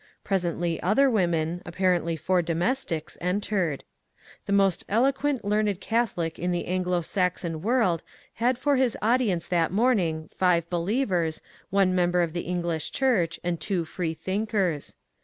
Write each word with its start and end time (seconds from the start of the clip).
Presently 0.23 0.81
other 0.81 1.11
women, 1.11 1.61
apparently 1.63 2.15
four 2.17 2.41
domestics, 2.41 3.19
entered. 3.21 3.83
The 4.47 4.51
most 4.51 4.83
eloquent 4.89 5.45
learned 5.45 5.79
Catholic 5.79 6.39
in 6.39 6.49
the 6.49 6.63
Ainglo 6.67 7.05
Saxon 7.05 7.61
world 7.61 8.01
had 8.41 8.57
for 8.57 8.77
his 8.77 8.97
audience 8.99 9.47
that 9.49 9.71
morning 9.71 10.27
five 10.27 10.67
believers, 10.71 11.39
one 11.69 11.93
member 11.93 12.23
of 12.23 12.33
the 12.33 12.41
English 12.47 12.91
Church, 12.91 13.39
and 13.43 13.59
two 13.61 13.85
freethinkers. 13.85 14.95